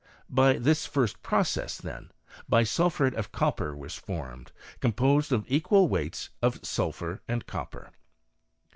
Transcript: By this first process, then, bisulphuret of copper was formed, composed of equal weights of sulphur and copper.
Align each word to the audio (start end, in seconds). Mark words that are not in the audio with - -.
By 0.31 0.53
this 0.53 0.87
first 0.87 1.21
process, 1.21 1.77
then, 1.77 2.09
bisulphuret 2.49 3.13
of 3.13 3.31
copper 3.31 3.75
was 3.75 3.93
formed, 3.93 4.51
composed 4.79 5.31
of 5.31 5.45
equal 5.47 5.87
weights 5.87 6.31
of 6.41 6.59
sulphur 6.65 7.21
and 7.27 7.45
copper. 7.45 7.91